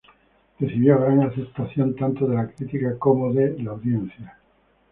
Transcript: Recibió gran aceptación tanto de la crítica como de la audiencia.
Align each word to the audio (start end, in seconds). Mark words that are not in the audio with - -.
Recibió 0.59 0.99
gran 0.99 1.21
aceptación 1.21 1.95
tanto 1.95 2.25
de 2.25 2.33
la 2.33 2.47
crítica 2.47 2.97
como 2.97 3.31
de 3.31 3.61
la 3.61 3.69
audiencia. 3.69 4.35